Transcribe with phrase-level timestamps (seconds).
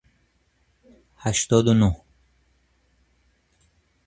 [1.17, 2.01] هشتاد و نه